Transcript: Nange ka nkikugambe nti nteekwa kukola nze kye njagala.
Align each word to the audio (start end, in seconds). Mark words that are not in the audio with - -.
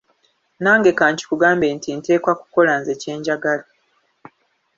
Nange 0.63 0.91
ka 0.97 1.05
nkikugambe 1.11 1.65
nti 1.75 1.89
nteekwa 1.97 2.33
kukola 2.41 2.73
nze 2.79 2.93
kye 3.01 3.13
njagala. 3.19 3.63